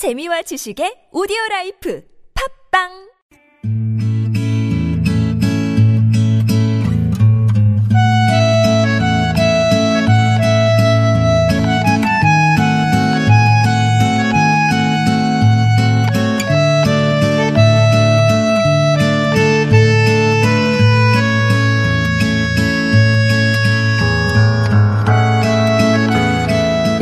[0.00, 2.00] 재미와 지식의 오디오 라이프.
[2.32, 3.09] 팝빵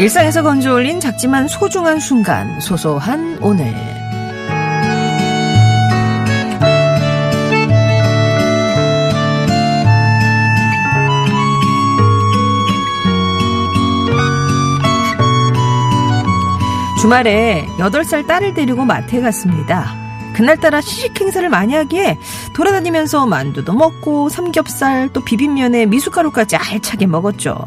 [0.08, 3.74] 일상에서 건져 올린 작지만 소중한 순간, 소소한 오늘.
[16.98, 19.94] 주말에 8살 딸을 데리고 마트에 갔습니다.
[20.32, 22.16] 그날따라 시식 행사를 많이 하기에
[22.54, 27.58] 돌아다니면서 만두도 먹고 삼겹살 또 비빔면에 미숫가루까지 알차게 먹었죠.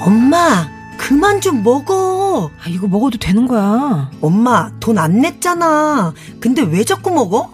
[0.00, 2.50] 엄마, 그만 좀 먹어.
[2.62, 4.10] 아, 이거 먹어도 되는 거야.
[4.20, 6.12] 엄마, 돈 안 냈잖아.
[6.40, 7.50] 근데 왜 자꾸 먹어?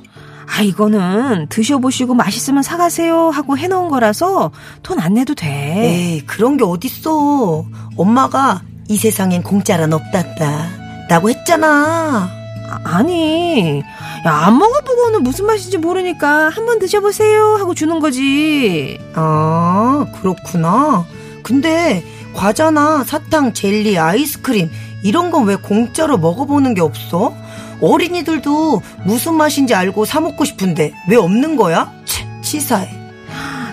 [0.47, 4.51] 아, 이거는 드셔보시고 맛있으면 사가세요 하고 해놓은 거라서
[4.83, 5.49] 돈 안 내도 돼.
[5.49, 7.65] 에이, 그런 게 어딨어.
[7.97, 11.07] 엄마가 이 세상엔 공짜란 없단다.
[11.09, 12.29] 라고 했잖아.
[12.71, 13.81] 아, 아 니,
[14.27, 18.99] 야, 안 먹어보고는 무슨 맛인지 모르니까 한번 드셔보세요 하고 주는 거지.
[19.15, 21.05] 아, 그렇구나.
[21.43, 22.03] 근데
[22.35, 24.71] 과자나 사탕, 젤리, 아이스크림
[25.03, 27.35] 이런 건 왜 공짜로 먹어보는 게 없어?
[27.81, 31.93] 어린이들도 무슨 맛인지 알고 사 먹고 싶은데 왜 없는 거야?
[32.05, 32.89] 치, 치사해.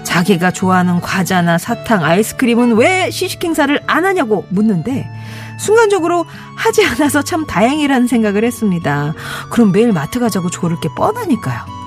[0.04, 5.08] 자기가 좋아하는 과자나 사탕, 아이스크림은 왜 시식 행사를 안 하냐고 묻는데
[5.60, 9.14] 순간적으로 하지 않아서 참 다행이라는 생각을 했습니다.
[9.52, 11.79] 그럼 매일 마트 가자고 조를 게 뻔하니까요.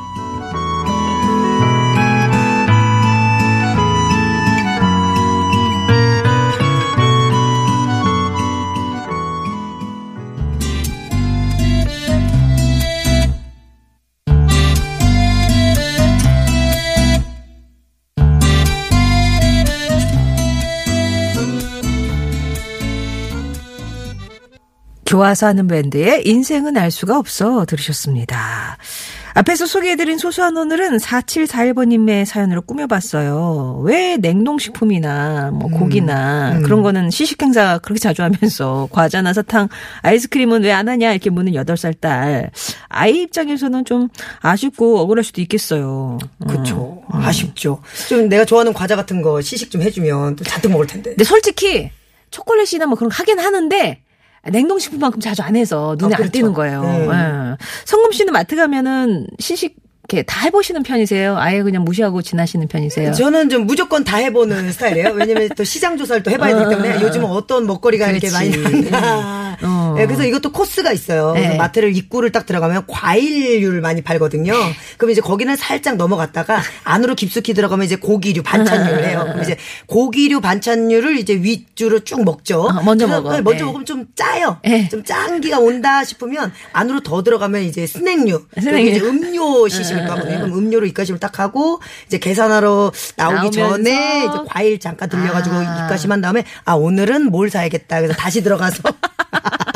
[25.13, 28.79] 좋아서 하는 밴드의 인생은 알 수가 없어 들으셨습니다.
[29.35, 33.83] 앞에서 소개해드린 소소한 오늘은 4741번님의 사연으로 꾸며봤어요.
[33.85, 36.63] 왜 냉동식품이나 뭐 고기나 음.
[36.63, 39.69] 그런 거는 시식행사 그렇게 자주 하면서 과자나 사탕,
[40.01, 42.51] 아이스크림은 왜 안 하냐 이렇게 묻는 8살 딸.
[42.89, 44.09] 아이 입장에서는 좀
[44.41, 46.19] 아쉽고 억울할 수도 있겠어요.
[46.39, 46.47] 음.
[46.47, 47.03] 그쵸.
[47.11, 47.83] 아쉽죠.
[48.09, 51.11] 좀 내가 좋아하는 과자 같은 거 시식 좀 해주면 또 잔뜩 먹을 텐데.
[51.11, 51.91] 근데 솔직히
[52.31, 54.01] 초콜릿이나 뭐 그런 거 하긴 하는데
[54.51, 56.33] 냉동식품만큼 자주 안 해서 눈에 아, 안 그렇죠.
[56.33, 56.83] 띄는 거예요.
[56.83, 57.09] 네.
[57.09, 57.57] 예.
[57.85, 59.77] 성금 씨는 마트 가면은 시식
[60.09, 61.37] 이렇게 다 해보시는 편이세요?
[61.39, 63.13] 아예 그냥 무시하고 지나시는 편이세요?
[63.13, 65.11] 저는 좀 무조건 다 해보는 스타일이에요.
[65.15, 68.91] 왜냐면 또 시장 조사를 또 해봐야 되기 때문에 요즘은 어떤 먹거리가 이렇게 많이 그렇지.
[68.91, 69.59] 나왔나.
[69.63, 69.95] 어.
[69.97, 71.33] 네, 그래서 이것도 코스가 있어요.
[71.35, 71.57] 네.
[71.57, 74.53] 마트를 입구를 딱 들어가면 과일류를 많이 팔거든요.
[74.99, 79.21] 그럼 이제 거기는 살짝 넘어갔다가 안으로 깊숙이 들어가면 이제 고기류 반찬류를 해요.
[79.29, 82.63] 그럼 이제 고기류 반찬류를 이제 윗줄로 쭉 먹죠.
[82.63, 83.31] 어, 먼저 먹어.
[83.37, 83.65] 네, 먼저 네.
[83.67, 84.59] 먹으면 좀 짜요.
[84.65, 84.89] 네.
[84.89, 88.47] 좀 짠기가 온다 싶으면 안으로 더 들어가면 이제 스낵류.
[88.59, 88.91] 스낵류.
[88.91, 90.39] 이제 음료 시식 을또 하거든요.
[90.41, 93.51] 그럼 음료로 입가심을 딱 하고 이제 계산하러 나오기.
[93.53, 95.85] 전에 이제 과일 잠깐 들려가지고 아.
[95.85, 98.01] 입가심한 다음에 아 오늘은 뭘 사야겠다.
[98.01, 98.83] 그래서 다시 들어가서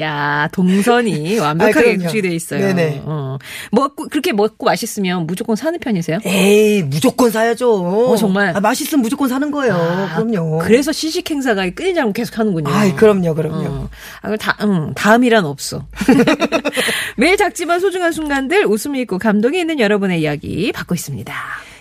[0.00, 2.02] 야 동선이 완벽하게 아, 그럼요.
[2.04, 2.60] 구축이 돼 있어요.
[2.60, 3.02] 네네.
[3.04, 3.38] 어.
[3.72, 6.18] 먹고 그렇게 먹고 맛있으면 무조건 사는 편이세요?
[6.24, 8.10] 에이 무조건 사야죠.
[8.10, 8.56] 어, 정말?
[8.56, 9.74] 아, 맛있으면 무조건 사는 거예요.
[9.74, 10.58] 아, 그럼요.
[10.58, 12.70] 그래서 시식 행사가 끊이지 않고 계속 하는군요.
[12.72, 13.66] 아이 그럼요, 그럼요.
[13.68, 13.88] 어.
[14.22, 15.86] 아, 다, 응, 다음이란 없어.
[17.16, 21.34] 매일 작지만 소중한 순간들 웃음이 있고 감동이 있는 여러분의 이야기 받고 있습니다.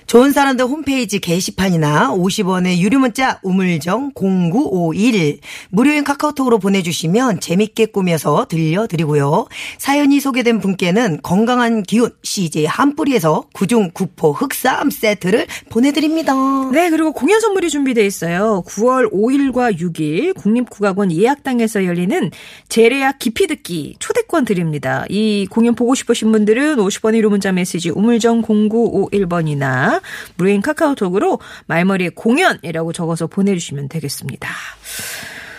[0.09, 5.37] 좋은 사람들 홈페이지 게시판이나 50원의 유료 문자 우물정 0951
[5.69, 9.45] 무료인 카카오톡으로 보내주시면 재밌게 꾸며서 들려드리고요.
[9.77, 16.33] 사연이 소개된 분께는 건강한 기운 CJ 한뿌리에서 구중 구포 흑삼 세트를 보내드립니다.
[16.71, 18.63] 네, 그리고 공연 선물이 준비되어 있어요.
[18.65, 22.31] 9월 5일과 6일 국립국악원 예약당에서 열리는
[22.67, 25.05] 재래약 깊이 듣기 초대권 드립니다.
[25.07, 29.98] 이 공연 보고 싶으신 분들은 50원의 유료 문자 메시지 우물정 0951번이나
[30.35, 34.49] 무료인 카카오톡으로 말머리에 공연이라고 적어서 보내주시면 되겠습니다.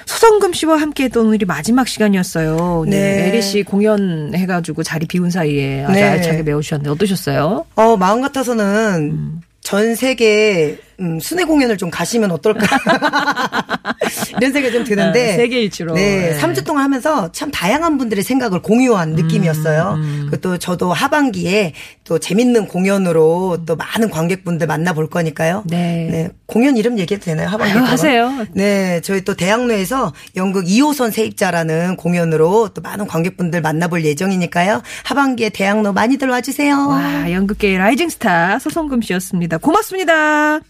[0.07, 2.85] 서성금 씨와 함께 했던 오늘이 마지막 시간이었어요.
[2.89, 2.91] 네.
[2.91, 3.29] 네.
[3.29, 6.03] 에리 씨 공연 해가지고 자리 비운 사이에 아주 네.
[6.03, 7.65] 알차게 메우셨는데 어떠셨어요?
[7.77, 12.67] 어, 마음 같아서는 전 세계 음, 순회 공연을 좀 가시면 어떨까.
[14.39, 15.13] 이런 생각이 좀 드는데.
[15.13, 15.95] 네, 세계 일주로.
[15.95, 16.33] 네.
[16.33, 16.39] 네.
[16.41, 19.99] 3주 동안 하면서 참 다양한 분들의 생각을 공유한 느낌이었어요.
[20.31, 21.75] 그또 저도 하반기에
[22.05, 25.65] 또 재밌는 공연으로 또 많은 관객분들 만나볼 거니까요.
[25.67, 26.31] 네.
[26.47, 27.49] 공연 이름 얘기해도 되나요?
[27.49, 27.93] 하반기 아유, 동안?
[27.93, 28.47] 하세요.
[28.53, 29.01] 네.
[29.03, 34.83] 저희 또 대학로에서 연극 2호선 세입자라는 공연으로 또 많은 관객분들 만나볼 예정이니까요.
[35.05, 36.89] 하반기에 대학로 많이들 와주세요.
[36.89, 39.59] 와, 연극계의 라이징 스타 서성금 씨였습니다.
[39.59, 40.61] 고맙습니다.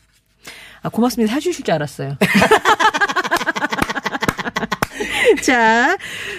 [0.82, 1.34] 아, 고맙습니다.
[1.34, 2.16] 사주실 줄 알았어요.
[5.42, 5.96] 자,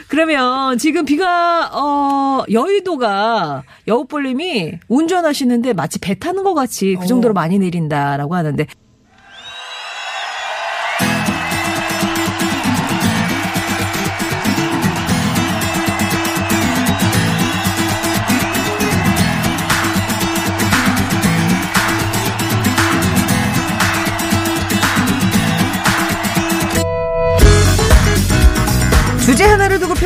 [0.07, 7.59] 그러면 지금 비가, 어, 여의도가 여우볼님이 운전하시는데 마치 배 타는 것 같이 그 정도로 많이
[7.59, 8.65] 내린다라고 하는데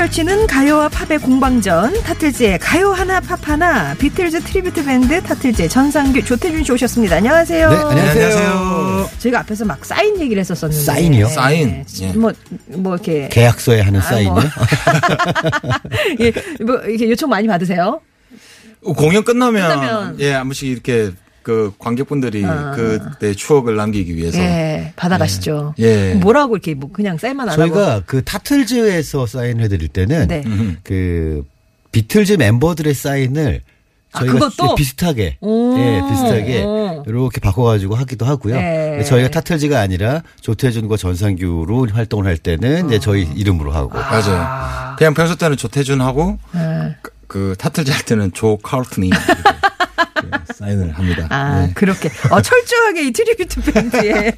[0.06, 6.64] 펼치는 가요와 팝의 공방전 타틀즈의 가요 하나 팝 하나 비틀즈 tribute 밴드 타틀즈의 전상규 조태준
[6.64, 7.16] 씨 오셨습니다.
[7.16, 7.70] 안녕하세요.
[7.70, 8.26] 네, 안녕하세요.
[8.26, 9.10] 안녕하세요.
[9.18, 11.28] 저희가 앞에서 막 사인 얘기를 했었었는데 사인이요?
[11.30, 11.84] 사인.
[12.02, 12.12] 예.
[12.14, 12.32] 뭐,
[12.68, 14.34] 뭐 이렇게 계약서에 하는 아, 사인이요?
[14.34, 14.44] 뭐.
[16.22, 16.32] 예,
[16.64, 18.00] 뭐 이렇게 요청 많이 받으세요?
[18.82, 20.20] 공연 끝나면, 끝나면.
[20.20, 21.14] 예, 한 번씩 이렇게
[21.46, 22.44] 그 관객분들이
[22.74, 25.76] 그때 추억을 남기기 위해서 예, 받아가시죠.
[25.78, 26.16] 예.
[26.16, 30.44] 뭐라고 이렇게 뭐 그냥 사인만 안 하고 저희가 그 타틀즈에서 사인을 해드릴 때는 네.
[30.82, 31.46] 그
[31.92, 33.62] 비틀즈 멤버들의 사인을
[34.14, 34.74] 아, 저희가 그것도?
[34.74, 35.78] 비슷하게 오.
[35.78, 37.04] 예 비슷하게 오.
[37.06, 38.56] 이렇게 바꿔가지고 하기도 하고요.
[38.56, 38.90] 네.
[38.94, 44.96] 근데 저희가 타틀즈가 아니라 조태준과 전상규로 활동을 할 때는 이제 저희 이름으로 하고 맞아요.
[44.98, 46.96] 그냥 평소 때는 조태준하고 네.
[47.04, 49.12] 그, 그 타틀즈 할 때는 조 예,
[50.66, 51.28] 사인을 합니다.
[51.30, 51.74] 아, 네.
[51.74, 52.10] 그렇게.
[52.32, 54.34] 어, 철저하게 이 tribute 밴드에.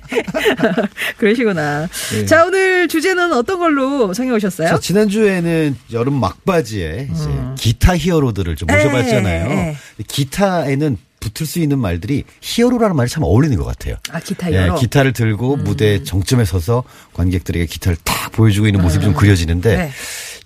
[1.18, 1.88] 그러시구나.
[2.12, 2.26] 네.
[2.26, 4.68] 자, 오늘 주제는 어떤 걸로 정해 오셨어요?
[4.68, 7.56] 자, 지난주에는 여름 막바지에 이제 음.
[7.58, 9.48] 기타 히어로들을 좀 모셔봤잖아요.
[9.48, 10.04] 네, 네.
[10.08, 13.96] 기타에는 붙을 수 있는 말들이 히어로라는 말이 참 어울리는 것 같아요.
[14.12, 14.76] 아, 기타 예, 여러.
[14.76, 15.64] 기타를 들고 음.
[15.64, 16.84] 무대 정점에 서서
[17.14, 19.92] 관객들에게 기타를 탁 보여주고 있는 모습이 좀 그려지는데 네.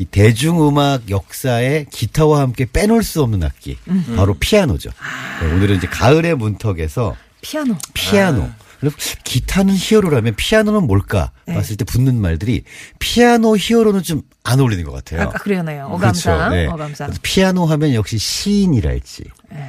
[0.02, 4.16] 이 대중음악 역사에 기타와 함께 빼놓을 수 없는 악기 음.
[4.18, 4.90] 바로 피아노죠.
[5.00, 5.40] 아.
[5.46, 7.78] 네, 오늘은 이제 가을의 문턱에서 피아노.
[7.94, 8.50] 피아노.
[8.80, 11.54] 그리고 기타는 히어로라면 피아노는 뭘까 네.
[11.54, 12.64] 봤을 때 붙는 말들이
[12.98, 15.22] 피아노 히어로는 좀안 어울리는 것 같아요.
[15.22, 15.86] 아까 그러네요.
[15.92, 16.38] 어감상.
[16.38, 16.56] 그렇죠.
[16.56, 16.66] 네.
[16.68, 17.12] 어감상.
[17.22, 19.24] 피아노 하면 역시 시인이랄지.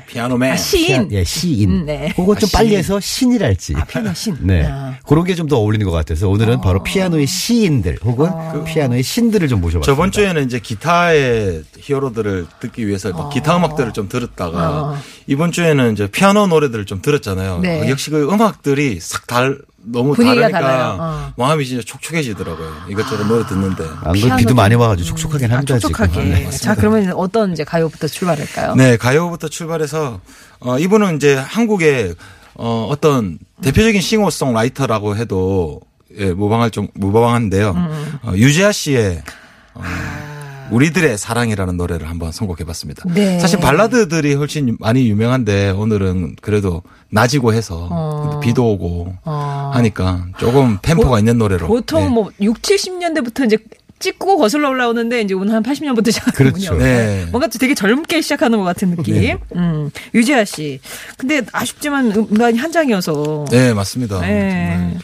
[0.06, 0.52] 피아노맨.
[0.52, 1.08] 아, 시인.
[1.08, 1.70] 피아- 예, 시인.
[1.70, 2.14] 음, 네.
[2.16, 2.76] 혹은 좀 아, 빨리.
[2.76, 3.74] 해서 신이랄지.
[3.76, 4.36] 아, 피아노 신.
[4.40, 4.64] 네.
[4.66, 4.96] 아.
[5.06, 9.46] 그런 게 좀 더 어울리는 것 같아서 오늘은 바로 피아노의 시인들 혹은 그 피아노의 신들을
[9.48, 9.92] 좀 모셔봤습니다.
[9.92, 14.96] 저번 주에는 이제 기타의 히어로들을 듣기 위해서 막 기타 음악들을 좀 들었다가 어.
[15.26, 17.58] 이번 주에는 이제 피아노 노래들을 좀 들었잖아요.
[17.60, 17.82] 네.
[17.82, 20.96] 어, 역시 그 음악들이 싹 달, 너무 분위기가 다르니까 달라요.
[21.00, 21.32] 어.
[21.36, 22.72] 마음이 진짜 촉촉해지더라고요.
[22.88, 23.84] 이것저것 노래 듣는데.
[24.04, 25.78] 안 그래도 비도 좀- 많이 와가지고 촉촉하긴 아, 합니다.
[25.78, 26.12] 촉촉하게.
[26.12, 26.30] 지금.
[26.30, 26.50] 네.
[26.50, 28.74] 자, 그러면 어떤 이제 가요부터 출발할까요?
[28.76, 30.20] 네, 가요부터 출발해서
[30.60, 32.14] 어 이분은 이제 한국의
[32.54, 35.80] 어 어떤 대표적인 싱어송라이터라고 해도
[36.18, 37.70] 예, 무방할 좀 무방한데요.
[37.70, 38.18] 음.
[38.22, 39.22] 어, 유재하 씨의
[39.74, 39.82] 어,
[40.72, 43.04] 우리들의 사랑이라는 노래를 한번 선곡해봤습니다.
[43.14, 43.38] 네.
[43.38, 48.40] 사실 발라드들이 훨씬 많이 유명한데 오늘은 그래도 낮이고 해서 어.
[48.40, 49.70] 비도 오고 어.
[49.74, 51.66] 하니까 조금 템포가 있는 노래로.
[51.66, 52.08] 보통 네.
[52.08, 53.58] 뭐 6, 70년대부터 이제
[53.98, 56.70] 찍고 거슬러 올라오는데 이제 오늘 한 80년부터 시작하는군요.
[56.70, 56.74] 그렇죠.
[56.82, 57.26] 네.
[57.30, 59.14] 뭔가 또 되게 젊게 시작하는 것 같은 느낌.
[59.14, 59.36] 네.
[59.54, 60.80] 음, 유재하 씨.
[61.18, 64.20] 근데 아쉽지만 음반이 한 장이어서 네, 맞습니다.
[64.22, 64.96] 네.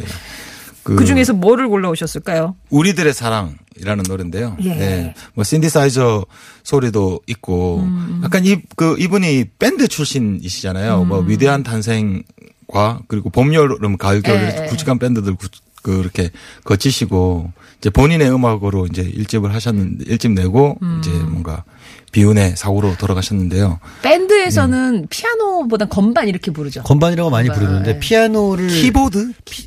[0.82, 2.56] 그, 그 중에서 뭐를 골라오셨을까요?
[2.70, 4.56] 우리들의 사랑 이라는 노래인데요.
[4.62, 4.74] 예.
[4.74, 5.14] 네.
[5.34, 6.24] 뭐 신디사이저
[6.64, 8.20] 소리도 있고 음.
[8.24, 11.04] 약간 이 그 이분이 밴드 출신이시잖아요.
[11.04, 11.28] 뭐 음.
[11.28, 14.66] 위대한 탄생과 그리고 봄 여름 가을 겨울 예, 예.
[14.68, 15.48] 굵직한 밴드들 구-
[15.82, 16.30] 그렇게
[16.64, 21.00] 거치시고 이제 본인의 음악으로 이제 일집을 하셨는데 일집 내고 음.
[21.00, 21.64] 이제 뭔가
[22.10, 23.78] 비운의 사고로 돌아가셨는데요.
[24.02, 26.82] 밴드에서는 피아노 보다 건반 이렇게 부르죠.
[26.84, 27.98] 건반이라고 많이 건반, 부르는데 네.
[28.00, 29.32] 피아노를 키보드?
[29.44, 29.66] 피,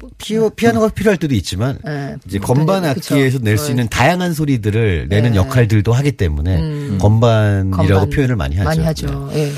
[0.55, 2.15] 피아노가 필요할 때도 있지만 네.
[2.27, 2.89] 이제 건반 네.
[2.89, 5.37] 악기에서 낼 수 있는 다양한 소리들을 내는 네.
[5.37, 6.97] 역할들도 하기 때문에 음.
[7.01, 8.65] 건반이라고 건반 표현을 많이 하죠.
[8.69, 9.29] 많이 하죠.
[9.33, 9.51] 예.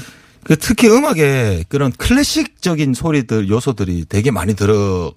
[0.44, 5.14] 그 특히 음악에 그런 클래식적인 소리들 요소들이 되게 많이 들어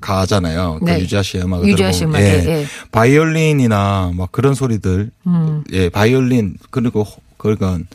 [0.00, 0.80] 가잖아요.
[0.82, 0.96] 네.
[0.96, 2.22] 그 유재하 씨의 음악을 유재하 씨 들어보면.
[2.22, 2.66] 음악에, 예.
[2.90, 5.10] 바이올린이나 막 그런 소리들.
[5.26, 5.64] 음.
[5.72, 7.86] 예, 바이올린 그리고 호- 그건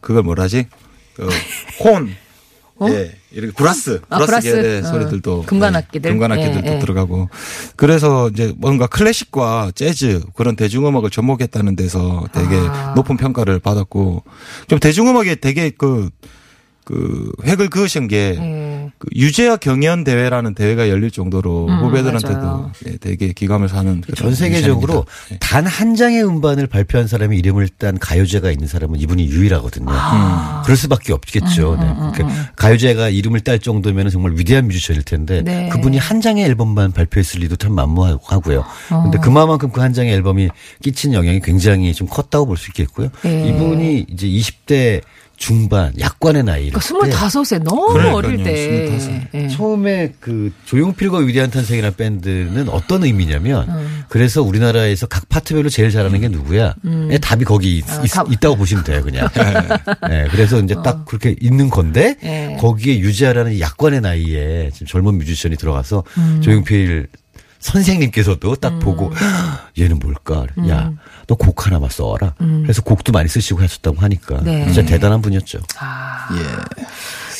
[0.00, 0.66] 그걸 뭐라지?
[1.20, 2.14] 그 horn.
[2.88, 4.86] 예, 이렇게 brass, 아, brass brass.
[4.86, 4.90] 어.
[4.90, 6.10] 소리들도 금관 예, 악기들.
[6.12, 6.78] 금관 악기들도 예, 예.
[6.78, 7.28] 들어가고
[7.76, 12.94] 그래서 이제 뭔가 클래식과 재즈 그런 대중음악을 접목했다는 데서 되게 아.
[12.96, 14.22] 높은 평가를 받았고
[14.68, 16.08] 좀 대중음악에 되게 그,
[16.84, 18.79] 그 획을 그으신 게 예.
[19.00, 22.70] 그 유재하 경연 대회라는 대회가 열릴 정도로 후배들한테도 음, 맞아요.
[22.86, 25.12] 예, 되게 귀감을 사는 전 세계적으로 뮤지션입니다.
[25.32, 25.38] 예.
[25.40, 29.86] 단 한 장의 음반을 발표한 사람이 이름을 딴 가요제가 있는 사람은 이분이 유일하거든요.
[29.90, 30.60] 아.
[30.66, 31.76] 그럴 수밖에 없겠죠.
[31.80, 31.94] 네.
[32.12, 35.70] 그러니까 가요제가 이름을 딸 정도면 정말 위대한 뮤지션일 텐데 네.
[35.70, 38.64] 그분이 한 장의 앨범만 발표했을 리도 참 만무하고요.
[38.90, 39.02] 어.
[39.02, 40.50] 근데 그만큼 그 한 장의 앨범이
[40.82, 43.08] 끼친 영향이 굉장히 좀 컸다고 볼 수 있겠고요.
[43.22, 43.48] 네.
[43.48, 45.00] 이분이 이제 20대
[45.40, 48.90] 중반 약관의 나이를 그러니까 스물다섯에 너무 그러니까요, 어릴 때.
[48.98, 49.34] 스물다섯.
[49.34, 49.48] 예.
[49.48, 54.04] 처음에 그 조용필과 위대한 탄생이라는 밴드는 어떤 의미냐면 음.
[54.10, 56.74] 그래서 우리나라에서 각 파트별로 제일 잘하는 게 누구야?
[56.84, 58.28] 의 답이 거기 있, 아, 답.
[58.38, 59.28] 다고 보시면 돼요, 그냥.
[60.08, 62.56] 네, 그래서 이제 딱 그렇게 있는 건데 예.
[62.60, 66.40] 거기에 유지하라는 약관의 나이에 지금 젊은 뮤지션이 들어가서 음.
[66.42, 67.08] 조용필
[67.60, 69.12] 선생님께서도 딱 보고
[69.78, 70.46] 얘는 뭘까?
[70.58, 70.68] 음.
[70.68, 70.92] 야,
[71.26, 72.34] 너 곡 하나 만 써와라.
[72.38, 74.64] 그래서 곡도 많이 쓰시고 하셨다고 하니까 네.
[74.66, 75.60] 진짜 대단한 분이었죠.
[75.78, 76.82] 아, 예.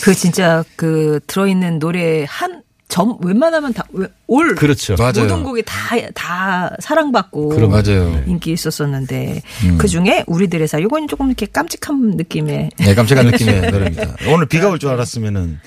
[0.03, 4.97] 그 진짜 그 들어있는 노래 한 점 웬만하면 다올 그렇죠.
[4.99, 5.13] 맞아요.
[5.23, 8.11] 모든 곡이 다 다 사랑받고 그럼 맞아요.
[8.11, 8.25] 네.
[8.27, 9.79] 인기 있었었는데 음.
[9.79, 14.17] 그 중에 우리들의 사 이건 조금 이렇게 깜찍한 느낌의 네, 깜찍한 느낌의 노래입니다.
[14.35, 15.61] 오늘 비가 올 줄 알았으면은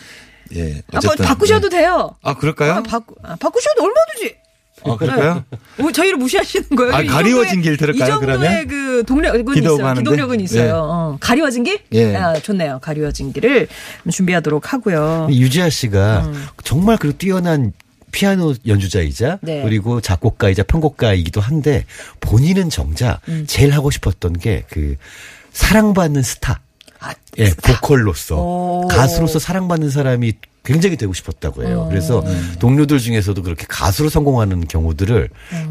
[0.56, 0.82] 예.
[0.92, 1.78] 한번 어쨌든 바꾸셔도 네.
[1.80, 2.16] 돼요.
[2.22, 2.74] 아 그럴까요?
[2.74, 4.36] 아, 바꾸 아, 바꾸셔도 얼마든지.
[4.86, 5.44] 아 그럴까요?
[5.78, 6.94] 뭐 저희를 무시하시는 거예요?
[6.94, 8.68] 아, 이 가리워진 정도의- 길 들을까요, 이 정도의 그러면?
[8.68, 9.86] 그 동력은 있어요.
[9.86, 10.02] 하는데?
[10.02, 10.66] 기동력은 있어요.
[10.66, 10.70] 예.
[10.72, 11.80] 어, 가리워진 길?
[11.94, 12.16] 예.
[12.16, 12.80] 아, 좋네요.
[12.82, 13.68] 가리워진 길을
[14.12, 15.28] 준비하도록 하고요.
[15.32, 16.32] 유지아 씨가
[16.64, 17.72] 정말 그 뛰어난
[18.12, 19.64] 피아노 연주자이자 네.
[19.64, 21.86] 그리고 작곡가이자 편곡가이기도 한데
[22.20, 24.96] 본인은 정작 제일 하고 싶었던 게 그
[25.54, 26.60] 사랑받는 스타.
[27.40, 28.88] 예, 보컬로서 오.
[28.90, 30.34] 가수로서 사랑받는 사람이
[30.66, 31.88] 굉장히 되고 싶었다고 해요.
[31.90, 32.24] 그래서
[32.60, 35.28] 동료들 중에서도 그렇게 가수로 성공하는 경우들을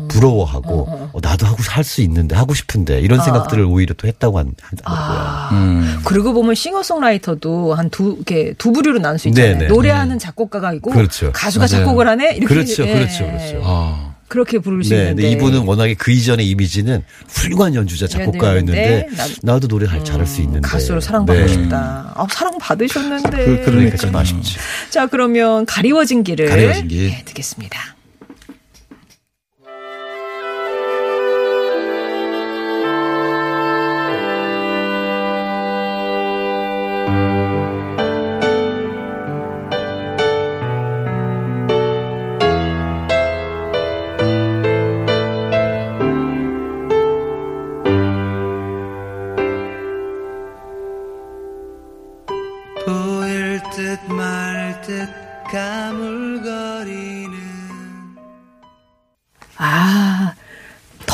[0.09, 4.55] 부러워하고 어, 나도 하고 할 수 있는데 하고 싶은데 이런 생각들을 오히려 또 했다고 한-
[4.61, 5.59] 하더라고요.
[5.59, 6.01] 음.
[6.05, 9.55] 그러고 보면 싱어송라이터도 한 두, 이렇게 두 부류로 나눌 수 있잖아요.
[9.59, 9.69] 네네.
[9.69, 11.33] 노래하는 작곡가가 있고 그렇죠.
[11.33, 11.85] 가수가 맞아요.
[11.87, 12.35] 작곡을 하네?
[12.37, 12.47] 이렇게.
[12.47, 12.93] 그렇죠, 예.
[12.95, 13.61] 그렇죠, 그렇죠.
[13.65, 14.12] 아.
[14.33, 15.31] 그렇게 부를 수 네, 있는데.
[15.31, 20.41] 이분은 워낙에 그 이전의 이미지는 훌륭한 연주자 작곡가였는데 네, 나- 나도 노래 잘 잘할 수
[20.41, 21.49] 있는데 가수로 사랑받고 네.
[21.49, 22.15] 싶다.
[22.17, 23.31] 아, 사랑 받으셨는데.
[23.31, 24.19] 그, 그러니까 좀 그러니까요.
[24.19, 24.57] 아쉽지.
[24.89, 27.09] 자, 그러면 가리워진 길을 가리워진 길.
[27.11, 27.79] 네, 듣겠습니다.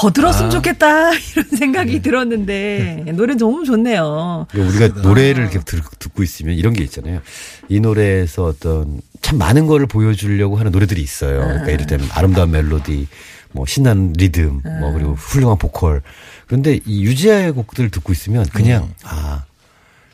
[0.08, 1.12] 더 들었으면 좋겠다.
[1.36, 4.46] 이런 생각이 들었는데, 노래 너무 좋네요.
[4.54, 7.20] 우리가 노래를 이렇게 들- 듣고 있으면 이런 게 있잖아요.
[7.68, 11.40] 이 노래에서 어떤 참 많은 거를 보여주려고 하는 노래들이 있어요.
[11.40, 13.06] 그러니까 이를테면 아름다운 멜로디,
[13.52, 16.02] 뭐 신나는 리듬, 뭐 그리고 훌륭한 보컬.
[16.46, 19.44] 그런데 이 유지아의 곡들을 듣고 있으면 그냥 아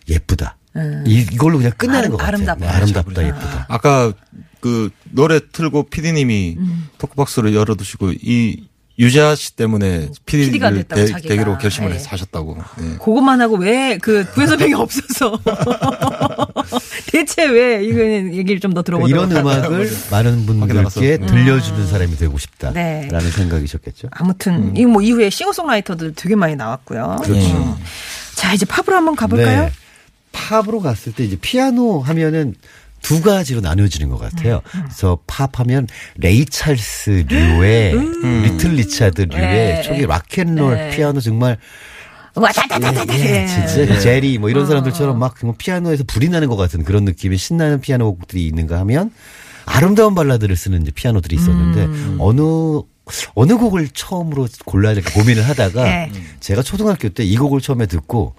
[0.09, 0.57] 예쁘다.
[1.07, 2.35] 이, 이걸로 그냥 끝나는 아름- 것 같아요.
[2.35, 2.67] 아름답다.
[2.67, 3.67] 네, 아름답다, 예쁘다.
[3.69, 4.13] 아까
[4.61, 6.89] 그 노래 틀고 PD님이 음.
[6.99, 8.65] 토크박스를 열어두시고 이
[8.99, 11.29] 유자 씨 때문에 PD가 PD를 됐다고, 자기가.
[11.29, 11.95] 되기로 결심을 네.
[11.97, 12.57] 해서 하셨다고.
[12.79, 12.97] 네.
[12.99, 15.39] 그것만 하고 왜그 부에서병이 없어서
[17.11, 21.19] 대체 왜 이거는 얘기를 좀 더 들어보도록 이런 음악을 많은 분들께.
[21.19, 22.39] 들려주는 사람이 되고 네.
[22.41, 24.09] 싶다라는 생각이셨겠죠.
[24.13, 27.21] 아무튼 이뭐 이후에 싱어송라이터들 되게 많이 나왔고요.
[27.23, 27.47] 그렇죠.
[27.57, 27.75] 음.
[28.35, 29.63] 자 이제 팝으로 한번 가볼까요?
[29.67, 29.73] 네.
[30.33, 32.55] 팝으로 갔을 때 이제 피아노 하면은
[33.05, 34.63] 두 가지로 나뉘어지는 것 같아요.
[34.75, 37.95] 음, 그래서 팝하면 레이 찰스 류의
[38.43, 39.51] 리틀 리차드 류의 음.
[39.51, 39.83] 네.
[39.83, 40.97] 초기 락앤롤 네.
[40.97, 41.59] 피아노 정말
[42.35, 43.15] 와다다다다다.
[43.21, 47.39] 예, 진짜 제리 뭐 이런 사람들처럼 막 정말 피아노에서 불이 나는 것 같은 그런 느낌의
[47.39, 49.13] 신나는 피아노 곡들이 있는가 하면
[49.67, 52.17] 아름다운 발라드를 쓰는 이제 피아노들이 있었는데 음.
[52.19, 52.41] 어느
[53.35, 56.11] 어느 곡을 처음으로 골라야 될까 고민을 하다가 네.
[56.41, 58.35] 제가 초등학교 때 이 곡을 처음에 듣고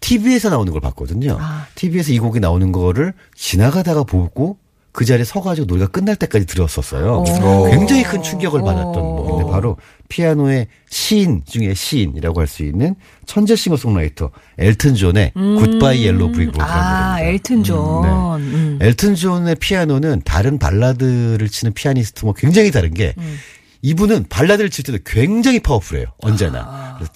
[0.00, 1.36] TV에서 나오는 걸 봤거든요.
[1.40, 1.66] 아.
[1.74, 4.58] TV에서 이 곡이 나오는 거를 지나가다가 보고
[4.92, 7.22] 그 자리에 서가지고 노래가 끝날 때까지 들었었어요.
[7.22, 7.70] 오.
[7.70, 9.76] 굉장히 큰 충격을 받았던 곡인데 바로
[10.08, 16.72] 피아노의 시인 중에 시인이라고 할 수 있는 천재 싱어송라이터 엘튼 존의 Goodbye Yellow Brick Road라는
[16.74, 17.20] 아 노래입니다.
[17.20, 18.02] 엘튼 존.
[18.02, 18.08] 네.
[18.08, 18.78] 음.
[18.82, 23.38] 엘튼 존의 피아노는 다른 발라드를 치는 피아니스트와 굉장히 다른 게 음.
[23.82, 26.06] 이분은 발라드를 칠 때도 굉장히 파워풀해요.
[26.22, 26.58] 언제나.
[26.68, 26.96] 아.
[27.00, 27.06] 그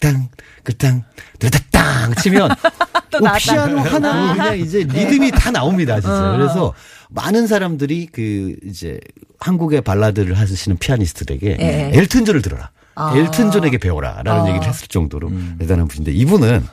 [0.00, 0.28] 땅,
[0.62, 1.04] 그땅,
[1.38, 2.48] 드다땅 치면
[3.20, 3.32] 뭐.
[3.38, 6.32] 피아노 하나 그냥 이제 리듬이 다 나옵니다, 진짜.
[6.36, 6.74] 그래서
[7.08, 9.00] 많은 사람들이 그 이제
[9.40, 11.90] 한국의 발라드를 하시는 피아니스트들에게 예.
[11.94, 12.70] 엘튼 존을 들어라.
[12.94, 13.16] 아.
[13.16, 14.48] 엘튼 존에게 배워라라는 아.
[14.48, 16.66] 얘기를 했을 정도로 대단한 분인데 이분은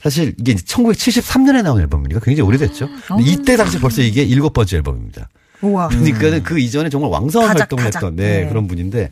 [0.00, 2.88] 사실 이게 1973년에 나온 앨범이니까 굉장히 오래됐죠.
[3.08, 5.28] 근데 이때 당시 벌써 이게 일곱 번째 앨범입니다.
[5.62, 5.88] 우와.
[5.88, 7.98] 그러니까는 그 이전에 정말 왕성한 가작, 활동을 가작.
[8.02, 8.48] 했던 네, 네.
[8.48, 9.08] 그런 분인데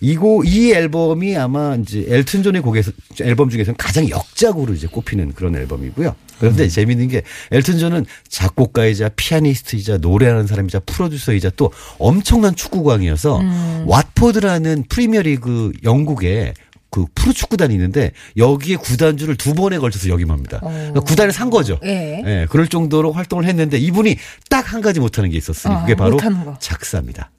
[0.00, 5.54] 이고 이 앨범이 아마 이제 엘튼 존의 곡에서 앨범 중에서는 가장 역작으로 이제 꼽히는 그런
[5.54, 6.14] 앨범이고요.
[6.40, 7.22] 그런데 재미있는 게
[7.52, 13.40] 엘튼 존은 작곡가이자 피아니스트이자 노래하는 사람이자 프로듀서이자 또 엄청난 축구광이어서
[13.86, 16.54] 왓포드라는 프리미어리그 영국에
[16.92, 20.60] 그 프로 축구단이 있는데 여기에 구단주를 두 번에 걸쳐서 역임합니다.
[20.60, 21.80] 그러니까 구단을 산 거죠.
[21.84, 22.22] 예.
[22.24, 24.16] 예, 그럴 정도로 활동을 했는데 이분이
[24.50, 26.18] 딱 한 가지 못하는 게 있었으니 어, 그게 바로.
[26.60, 27.30] 작사입니다.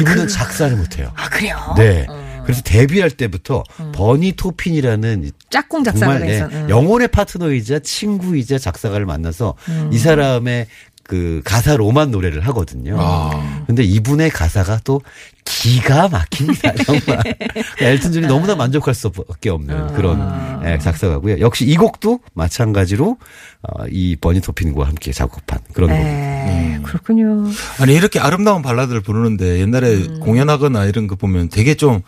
[0.00, 1.12] 이분은 작사를 못해요.
[1.14, 1.74] 아, 그래요?
[1.76, 2.06] 네.
[2.44, 6.40] 그래서 데뷔할 때부터 버니 토핀이라는 이 짝꿍 작사가 정말 네.
[6.50, 6.70] 응.
[6.70, 9.90] 영혼의 파트너이자 친구이자 작사가를 만나서 음.
[9.92, 10.66] 이 사람의
[11.08, 12.98] 그 가사로만 노래를 하거든요.
[13.00, 13.64] 아.
[13.66, 15.00] 근데 이분의 가사가 또
[15.46, 16.74] 기가 막힙니다.
[16.84, 17.22] 정말.
[17.80, 21.40] 엘튼 존이 너무나 만족할 수밖에 없는 그런 예, 작사가고요.
[21.40, 23.16] 역시 이 곡도 마찬가지로
[23.62, 26.10] 어, 이 버니 토핀과 함께 작업한 그런 곡입니다.
[26.10, 27.46] 네, 그렇군요.
[27.80, 30.20] 아니 이렇게 아름다운 발라드를 부르는데 옛날에 음.
[30.20, 32.02] 공연하거나 이런 거 보면 되게 좀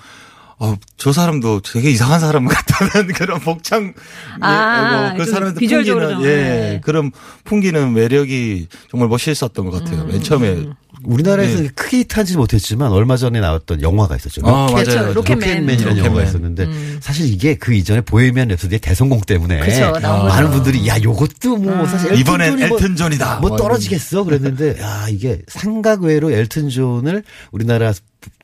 [0.62, 3.94] 어, 저 사람도 되게 이상한 사람 같다는 그런 복장,
[4.40, 6.81] 아, 예, 그좀 사람한테 비주얼적으로 풍기는, 좀, 예, 네.
[6.85, 7.11] 그런
[7.45, 10.02] 풍기는 매력이 정말 멋있었던 것 같아요.
[10.02, 10.09] 음.
[10.09, 10.67] 맨 처음에.
[11.02, 14.43] 우리나라에서 크게 히트하지 못했지만 얼마 전에 나왔던 영화가 있었죠.
[14.45, 14.99] 아, Rocket, 그렇죠.
[15.00, 15.12] 맞아요.
[15.14, 15.49] Rocketman.
[15.49, 16.28] Rocketman이라는 영화가 Rocketman.
[16.29, 20.50] 있었는데 사실 이게 그 이전에 Bohemian Rhapsody의 대성공 때문에 그쵸, 나온 많은.
[20.50, 23.38] 분들이 야 요것도 뭐 사실 엘튼 이번엔 뭐- 엘튼 존이다.
[23.38, 27.95] 뭐 뭐 떨어지겠어 그랬는데 야 이게 생각외로 엘튼 존을 우리나라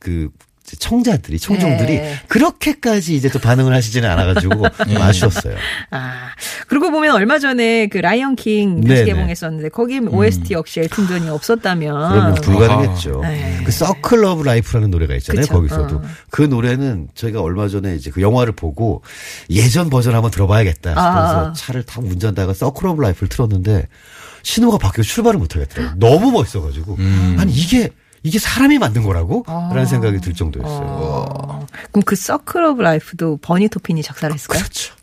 [0.01, 0.31] 그
[0.79, 2.21] 청자들이 청중들이 네.
[2.29, 5.55] 그렇게까지 이제 또 반응을 하시지는 않아가지고 좀 아쉬웠어요.
[5.91, 6.31] 아,
[6.67, 9.05] 그러고 보면 얼마 전에 그 Lion King 다시 네네.
[9.05, 13.23] 개봉했었는데 거기 OST 역시 엘튼 존이 없었다면 그러면 불가능했죠.
[13.25, 13.29] 아.
[13.29, 13.61] 네.
[13.65, 15.43] 그 Circle of Life라는 노래가 있잖아요.
[15.43, 15.55] 그쵸.
[15.55, 16.03] 거기서도 어.
[16.31, 19.03] 그 노래는 저희가 얼마 전에 이제 그 영화를 보고
[19.51, 21.53] 예전 버전 한번 들어봐야겠다 싶어서 아.
[21.53, 23.87] 차를 타고 운전하다가 Circle of Life를 틀었는데
[24.43, 25.99] 신호가 바뀌어 출발을 못 하겠더라고요.
[25.99, 26.97] 너무 멋있어가지고
[27.39, 27.91] 아니 이게
[28.26, 29.45] 이게 사람이 만든 거라고?
[29.47, 30.85] 라는 생각이 들 정도였어요.
[30.85, 34.59] 어, 그럼 그 Circle of Life도 버니 토핀이 작사를 했을까요?
[34.61, 34.95] 그렇죠.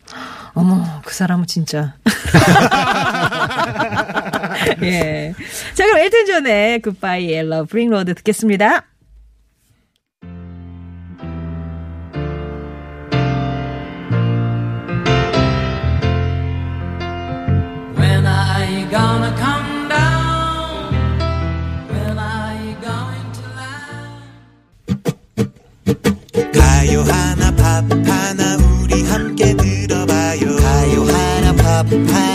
[0.53, 1.95] 어머, 그 사람은 진짜.
[4.83, 5.33] 예.
[5.73, 8.83] 자, 그럼 엘튼 존의 Goodbye Yellow Brick Road 듣겠습니다.
[27.89, 30.55] 하나 우리 함께 들어봐요.
[30.57, 32.32] 가요 하나 팝 하나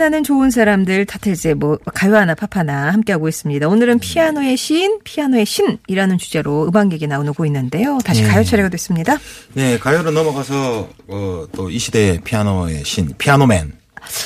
[0.00, 3.68] 만나는 좋은 사람들 타틀즈의 뭐 가요 하나 팝 하나 함께하고 있습니다.
[3.68, 7.98] 오늘은 피아노의 시인, 피아노의 신이라는 주제로 음악 얘기 나누고 있는데요.
[8.02, 9.18] 다시 가요 차례가 됐습니다.
[9.52, 13.79] 네, 가요로 넘어가서, 어, 또 이 시대의 피아노의 신, 피아노맨.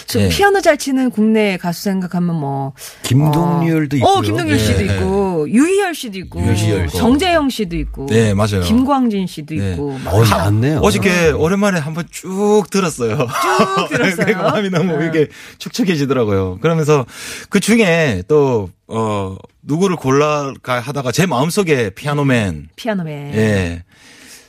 [0.07, 0.29] 저 예.
[0.29, 4.11] 피아노 잘 치는 국내 가수 생각하면 뭐 김동률도 어, 있고요.
[4.12, 6.97] 어, 김동률 씨도 예, 있고 유희열 씨도 있고 유희열 씨.
[6.97, 8.61] 정재영 씨도 있고 네, 맞아요.
[8.62, 9.73] 김광진 씨도 네.
[9.73, 10.79] 있고 막 어, 많네요.
[10.81, 13.16] 어저께 오랜만에 한번 쭉 들었어요.
[13.18, 14.16] 쭉 들었어요?
[14.16, 15.03] 그러니까 마음이 너무 어.
[15.03, 16.59] 이게 축축해지더라고요.
[16.61, 17.05] 그러면서
[17.51, 23.35] 그 중에 또, 어, 누구를 골라가 하다가 제 마음속에 피아노맨, 피아노맨.
[23.35, 23.83] 예,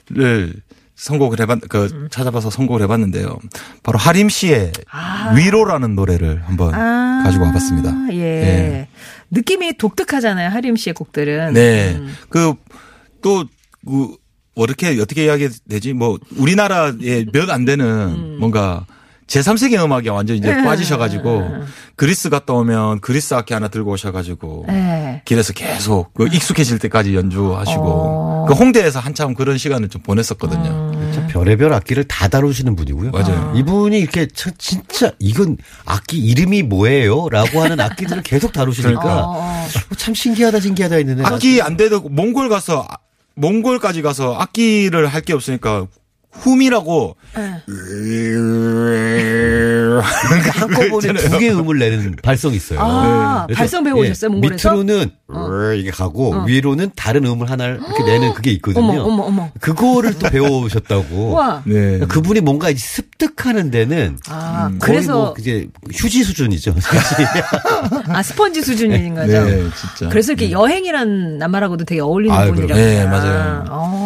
[0.09, 0.53] 를
[0.95, 2.07] 선곡을 해봤, 그, 음.
[2.09, 3.37] 찾아봐서 선곡을 해봤는데요.
[3.83, 5.33] 바로 하림 씨의 아.
[5.35, 8.13] 위로라는 노래를 한번 아, 가지고 와봤습니다.
[8.13, 8.17] 예.
[8.21, 8.87] 예.
[9.31, 10.49] 느낌이 독특하잖아요.
[10.49, 11.53] 하림 씨의 곡들은.
[11.53, 11.95] 네.
[11.95, 12.15] 음.
[12.29, 12.53] 그,
[13.21, 13.45] 또,
[13.85, 14.15] 그,
[14.55, 15.91] 뭐 이렇게 어떻게 이야기 되지?
[15.93, 18.37] 뭐, 우리나라에 몇 안 되는 음.
[18.39, 18.85] 뭔가
[19.27, 20.63] 제3세계 음악에 완전 이제 네.
[20.63, 21.49] 빠지셔가지고
[21.95, 25.21] 그리스 갔다 오면 그리스 악기 하나 들고 오셔가지고 네.
[25.25, 28.45] 길에서 계속 그 익숙해질 때까지 연주하시고 어.
[28.47, 30.91] 그 홍대에서 한참 그런 시간을 좀 보냈었거든요.
[31.13, 33.11] 참 별의별 악기를 다 다루시는 분이고요.
[33.11, 33.53] 맞아요.
[33.55, 37.27] 이분이 이렇게 참 진짜 이건 악기 이름이 뭐예요?
[37.29, 39.65] 라고 하는 악기들을 계속 다루시니까 어, 어.
[39.91, 42.97] 어, 참 신기하다 신기하다 했는데 악기 안 돼도 몽골 가서 아-
[43.37, 45.87] 몽골까지 가서 악기를 할 게 없으니까
[46.39, 47.61] 훔이라고 네.
[50.27, 52.79] 그러니까 한꺼번에 두 개의 음을 내는 발성이 있어요.
[52.81, 54.69] 아, 그래서, 발성 배우셨어요, 예, 몽골에서?
[54.69, 54.73] 어.
[54.83, 55.11] 밑으로는
[55.77, 58.83] 이게 가고 위로는 다른 음을 하나를 이렇게 내는 그게 있거든요.
[58.85, 59.49] 어머, 어머, 어머.
[59.59, 61.31] 그거를 또 배워오셨다고.
[61.35, 61.61] 와.
[61.65, 61.99] 네.
[61.99, 66.75] 그분이 뭔가 이제 습득하는 데는 아, 음, 거의 그래서 뭐 이제 휴지 수준이죠.
[68.07, 69.43] 아 스펀지 수준인 거죠.
[69.43, 70.09] 네, 진짜.
[70.09, 72.79] 그래서 이렇게 여행이란 낱말하고도 되게 어울리는 아유, 분이라고.
[72.79, 73.65] 네, 맞아요.
[73.69, 74.04] 어.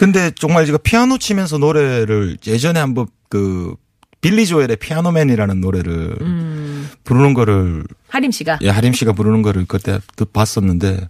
[0.00, 3.74] 근데 정말 제가 피아노 치면서 노래를 예전에 한번 그
[4.22, 6.88] 빌리 조엘의 피아노맨이라는 노래를 음.
[7.04, 8.60] 부르는 거를 하림 씨가.
[8.62, 11.06] 예, 하림 씨가 부르는 거를 그때 또 봤었는데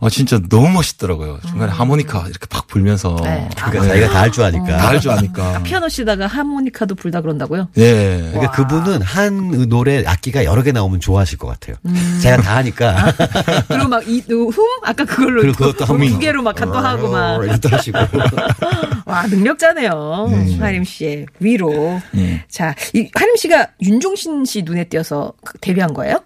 [0.00, 1.38] 아 진짜 너무 멋있더라고요.
[1.46, 3.22] 중간에 하모니카 이렇게 팍 불면서 음.
[3.24, 3.48] 네.
[3.56, 4.76] 그러니까 자기가 다 할 줄 아니까.
[4.76, 5.62] 다 할 줄 아니까.
[5.62, 7.68] 피아노 치다가 하모니카도 불다 그런다고요?
[7.78, 8.30] 예.
[8.32, 11.76] 그러니까 그분은 한 노래 악기가 여러 개 나오면 좋아하실 것 같아요.
[11.86, 12.18] 음.
[12.22, 13.12] 제가 다 하니까.
[13.68, 14.52] 그리고 막 이, 흠?
[14.84, 16.18] 아까 그걸로 그리고 그것도 두.
[16.18, 17.44] 개로 막또 하고 막.
[17.44, 17.98] 이것도 하시고.
[19.06, 20.28] 와, 능력자네요.
[20.60, 22.00] 하림 씨의 위로.
[22.16, 22.44] 예.
[22.48, 26.20] 자, 이 하림 씨가 윤종신 씨 눈에 띄어서 그 데뷔한 거예요?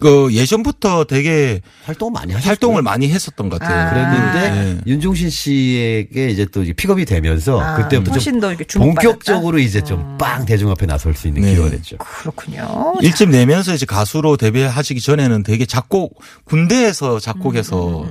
[0.00, 2.48] 그 예전부터 되게 활동을 많이 하셨어요.
[2.50, 3.86] 활동을 많이 했었던 것 같아요.
[3.86, 3.90] 아.
[3.90, 4.90] 그랬는데 예.
[4.90, 9.00] 윤종신 씨에게 이제 또 픽업이 되면서 아, 그때부터 훨씬 좀더 이렇게 주목받았다?
[9.00, 11.54] 본격적으로 이제 좀 빵 대중 앞에 나설 수 있는 네.
[11.54, 11.96] 기회가 됐죠.
[11.98, 12.94] 그렇군요.
[13.00, 18.06] 일집 내면서 이제 가수로 데뷔하시기 전에는 되게 작곡 군대에서 음, 작곡해서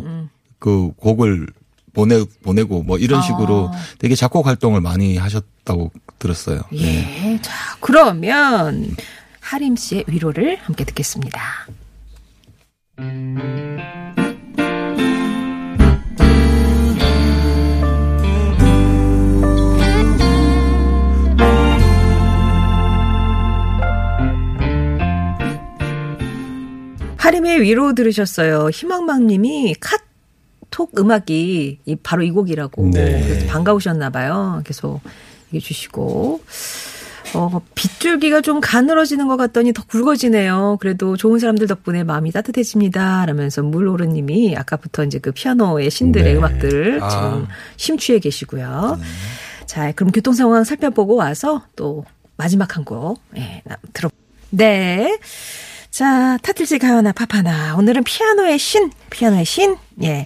[0.58, 1.48] 그 곡을
[1.94, 3.24] 보내 보내고 뭐 이런 아.
[3.24, 6.62] 식으로 되게 작곡 활동을 많이 하셨다고 들었어요.
[6.74, 7.40] 예.
[7.42, 8.96] 자, 그러면
[9.50, 11.42] 하림 씨의 위로를 함께 듣겠습니다.
[27.18, 28.70] 하림의 위로 들으셨어요.
[28.70, 33.46] 희망망님이 카톡 음악이 이- 바로 이 곡이라고 네.
[33.48, 34.62] 반가우셨나 봐요.
[34.66, 35.02] 계속
[35.54, 36.42] 얘기해 주시고
[37.36, 40.78] 어, 빗줄기가 좀 가늘어지는 것 같더니 더 굵어지네요.
[40.82, 43.26] 그래도 좋은 사람들 덕분에 마음이 따뜻해집니다.
[43.28, 46.38] 라면서 물오르님이 아까부터 이제 그 피아노의 신들의 네.
[46.38, 47.10] 음악들을 아.
[47.10, 49.00] 지금 심취해 계시고요.
[49.68, 52.04] 자, 그럼 교통 상황 살펴보고 와서 또
[52.36, 54.10] 마지막 한 곡, 예, 나- 들어.
[54.50, 55.20] 네.
[55.92, 57.76] 자, 타틀즈 가요 하나 팝 하나.
[57.76, 60.26] 오늘은 피아노의 신, 피아노의 신, 예.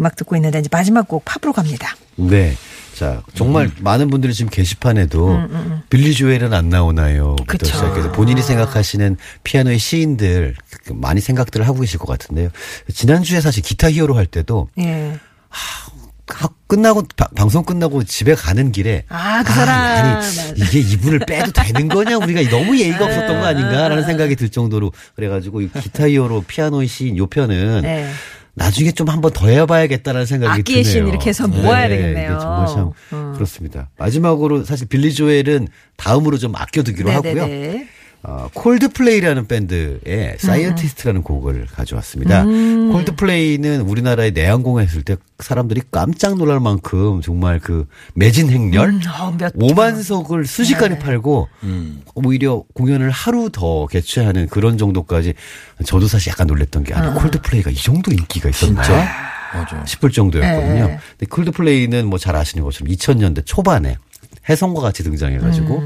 [0.00, 1.94] 음악 듣고 있는데 이제 마지막 곡 팝으로 갑니다.
[2.16, 2.54] 네.
[2.94, 3.72] 자, 정말 음.
[3.80, 5.40] 많은 분들이 지금 게시판에도
[5.88, 7.36] 빌리 조엘은 안 나오나요?
[7.46, 7.66] 부터.
[7.66, 12.50] 시작해서 본인이 생각하시는 피아노의 시인들 그 많이 생각들을 하고 계실 것 같은데요.
[12.92, 15.18] 지난주에 사실 기타 히어로 할 때도 예.
[15.48, 19.78] 하- 끝나고 바- 방송 끝나고 집에 가는 길에 아, 그 사람.
[19.80, 20.42] 아니 맞아.
[20.56, 25.60] 이게 이분을 빼도 되는 거냐 우리가 너무 예의가 없었던 거 아닌가라는 생각이 들 정도로 그래가지고
[25.60, 28.10] 이 기타 히어로 피아노의 시인 요 편은 네.
[28.54, 31.04] 나중에 좀 한번 더 해봐야겠다라는 생각이 악기의 드네요.
[31.04, 32.32] 신 이렇게 해서 모아야 네, 되겠네요.
[32.32, 33.32] 이게 정말 참 음.
[33.34, 33.88] 그렇습니다.
[33.96, 37.46] 마지막으로 사실 빌리 조엘은 다음으로 좀 아껴두기로 하고요.
[38.24, 42.44] 어, 콜드플레이라는 밴드의 Scientist라는 곡을 가져왔습니다.
[42.44, 42.92] 음.
[42.92, 49.34] 콜드플레이는 우리나라에 내한공연 했을 때 사람들이 깜짝 놀랄 만큼 정말 그 매진 행렬 음, 어,
[49.36, 50.98] 몇 5만 석을 순식간에 네.
[51.00, 52.02] 팔고 음.
[52.14, 55.34] 오히려 공연을 하루 더 개최하는 그런 정도까지
[55.84, 58.82] 저도 사실 약간 놀랬던 게 아니 콜드플레이가 이 정도 인기가 있었나
[59.52, 59.84] 맞아.
[59.84, 60.86] 싶을 정도였거든요.
[60.86, 60.98] 네.
[61.18, 63.96] 근데 콜드플레이는 뭐 잘 아시는 것처럼 2000년대 초반에
[64.48, 65.82] 혜성과 같이 등장해가지고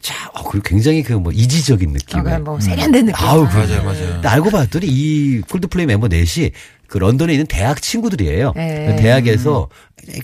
[0.00, 3.14] 자, 어, 그리고 굉장히 그 뭐 이지적인 어, 느낌의 그냥 뭐 세련된 느낌.
[3.26, 4.12] 아우, 그- 맞아요, 맞아요.
[4.14, 6.50] 근데 알고 봤더니 이 콜드플레이 멤버 넷이
[6.86, 8.52] 그 런던에 있는 대학 친구들이에요.
[8.54, 8.94] 네.
[8.96, 9.68] 대학에서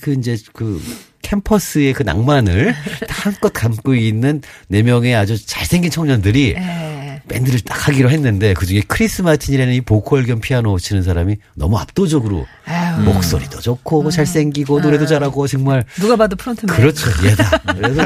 [0.01, 0.81] 그 이제 그
[1.23, 2.75] 캠퍼스의 그 낭만을
[3.09, 7.02] 한껏 담고 있는 네 명의 아주 잘생긴 청년들이 예.
[7.29, 11.79] 밴드를 딱 하기로 했는데 그 중에 크리스 마틴이라는 이 보컬 겸 피아노 치는 사람이 너무
[11.79, 13.03] 압도적으로 아유.
[13.03, 16.77] 목소리도 좋고 잘생기고 노래도 잘하고 정말 누가 봐도 frontman.
[16.77, 17.59] 그렇죠 얘다.
[17.75, 18.03] 그래서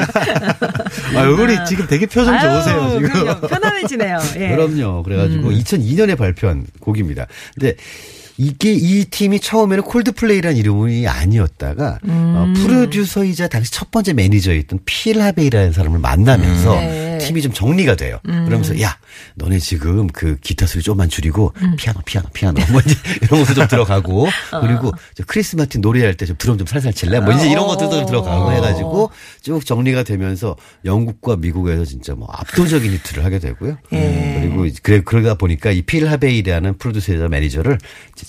[1.15, 3.09] 아, 얼굴이 지금 되게 표정 아유, 좋으세요, 지금.
[3.23, 3.47] 그럼요.
[3.47, 4.17] 편안해지네요.
[4.37, 4.49] 예.
[4.55, 5.03] 그럼요.
[5.03, 7.27] 그래가지고 2002년에 발표한 곡입니다.
[7.55, 7.75] 근데
[8.37, 15.71] 이게 이 팀이 처음에는 콜드플레이라는 이름이 아니었다가 어, 프로듀서이자 당시 첫 번째 매니저였던 필 하베이라는
[15.73, 17.17] 사람을 만나면서 네.
[17.19, 18.19] 팀이 좀 정리가 돼요.
[18.23, 18.95] 그러면서 야
[19.35, 23.67] 너네 지금 그 기타 소리 좀만 줄이고 피아노 피아노 피아노 뭐 이제 이런 것도 좀
[23.67, 24.27] 들어가고
[24.61, 27.91] 그리고 저 크리스 마틴 노래할 때 좀 드럼 좀 살살 칠래 뭐 이제 이런 것들도
[27.91, 29.09] 좀 들어가고 해가지고
[29.41, 33.77] 쭉 정리가 되면서 영국과 미국에서 진짜 뭐 압도적인 히트를 하게 되고요.
[33.93, 34.39] 예.
[34.41, 37.77] 그리고 이제 그래 그러다 보니까 이 필 하베이라는 프로듀서이자 매니저를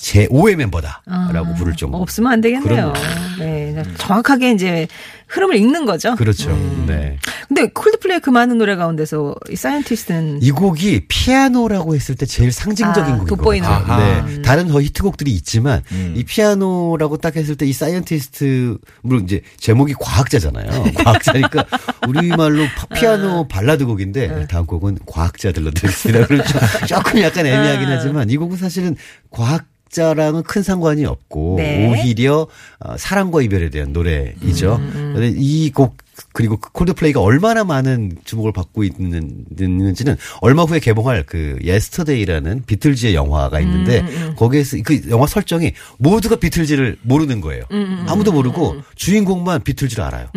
[0.00, 1.98] 제 5의 멤버다라고 부를 정도.
[1.98, 2.92] 없으면 안 되겠네요.
[3.38, 4.86] 네, 정확하게 이제
[5.26, 6.14] 흐름을 읽는 거죠.
[6.16, 6.50] 그렇죠.
[6.86, 7.18] 네.
[7.48, 13.14] 근데 콜드플레이 그 많은 노래 가운데서 이 Scientist는 이 곡이 피아노라고 했을 때 제일 상징적인
[13.14, 13.68] 아, 것 돋보이는.
[13.68, 14.24] 아하.
[14.26, 14.42] 네.
[14.42, 15.82] 다른 더 히트곡들이 있지만
[16.14, 20.92] 이 피아노라고 딱 했을 때 이 Scientist 물론 이제 제목이 과학자잖아요.
[21.04, 21.66] 과학자니까
[22.06, 26.26] 우리말로 파- 피아노 발라드 곡인데 다음 곡은 과학자들로 들겠습니다.
[26.26, 26.58] 그렇죠.
[26.86, 28.96] 조금 약간 애매하긴 하지만 이 곡은 사실은
[29.30, 31.88] 과학자랑은 큰 상관이 없고 네.
[31.88, 32.46] 오히려
[32.80, 34.80] 어, 사랑과 이별에 대한 노래이죠.
[34.92, 35.96] 근데 이곡
[36.32, 43.14] 그리고 그 콜드플레이가 얼마나 많은 주목을 받고 있는, 있는지는 얼마 후에 개봉할 그 Yesterday라는 비틀즈의
[43.14, 44.04] 영화가 있는데
[44.36, 47.62] 거기에서 그 영화 설정이 모두가 비틀즈를 모르는 거예요.
[48.08, 50.28] 아무도 모르고 주인공만 비틀즈를 알아요.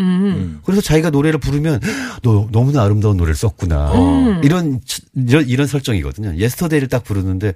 [0.63, 1.79] 그래서 자기가 노래를 부르면
[2.21, 4.39] 너 너무나 아름다운 노래를 썼구나.
[4.43, 4.81] 이런
[5.15, 6.35] 이런 이런 설정이거든요.
[6.37, 7.53] Yesterday를 딱 부르는데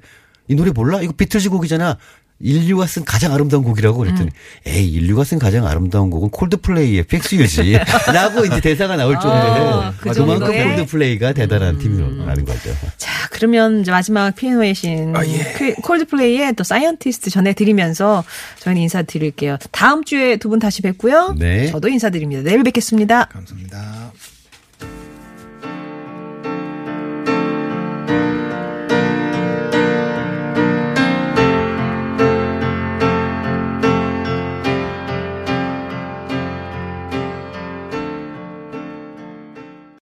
[0.47, 1.01] 이 노래 몰라?
[1.01, 1.97] 이거 비틀즈 곡이잖아.
[2.37, 4.29] 인류가 쓴 가장 아름다운 곡이라고 그랬더니
[4.65, 7.79] 에이 인류가 쓴 가장 아름다운 곡은 콜드플레이의 Fix You지
[8.13, 10.47] 라고 이제 대사가 나올 정도로 그 그만큼?
[10.51, 12.71] 콜드플레이가 대단한 팀이라는 거죠.
[12.97, 15.53] 자, 그러면 이제 마지막 피아노의 신 아, 예.
[15.57, 18.25] 그 콜드플레이의 또 Scientist 전해드리면서
[18.59, 19.55] 저희는 인사드릴게요.
[19.71, 21.35] 다음 주에 두 분 다시 뵙고요.
[21.39, 21.67] 네.
[21.71, 22.41] 저도 인사드립니다.
[22.43, 23.29] 내일 뵙겠습니다.
[23.31, 24.11] 감사합니다.